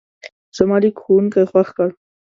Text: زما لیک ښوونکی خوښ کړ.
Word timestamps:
زما 0.57 0.77
لیک 0.81 0.95
ښوونکی 1.03 1.43
خوښ 1.49 1.67
کړ. 1.77 1.89